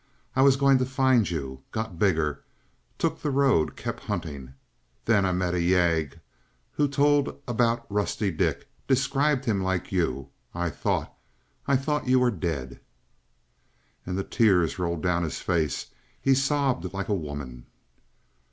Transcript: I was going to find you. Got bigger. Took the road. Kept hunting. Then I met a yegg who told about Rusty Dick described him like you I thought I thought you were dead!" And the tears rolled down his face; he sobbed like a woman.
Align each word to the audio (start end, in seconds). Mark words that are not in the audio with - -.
I 0.35 0.41
was 0.41 0.55
going 0.55 0.79
to 0.79 0.85
find 0.87 1.29
you. 1.29 1.61
Got 1.71 1.99
bigger. 1.99 2.43
Took 2.97 3.21
the 3.21 3.29
road. 3.29 3.75
Kept 3.75 4.05
hunting. 4.05 4.55
Then 5.05 5.27
I 5.27 5.31
met 5.31 5.53
a 5.53 5.59
yegg 5.61 6.19
who 6.71 6.87
told 6.87 7.39
about 7.47 7.85
Rusty 7.87 8.31
Dick 8.31 8.67
described 8.87 9.45
him 9.45 9.61
like 9.61 9.91
you 9.91 10.29
I 10.55 10.71
thought 10.71 11.13
I 11.67 11.75
thought 11.75 12.07
you 12.07 12.19
were 12.19 12.31
dead!" 12.31 12.79
And 14.03 14.17
the 14.17 14.23
tears 14.23 14.79
rolled 14.79 15.03
down 15.03 15.21
his 15.21 15.39
face; 15.39 15.91
he 16.19 16.33
sobbed 16.33 16.95
like 16.95 17.07
a 17.07 17.13
woman. 17.13 17.67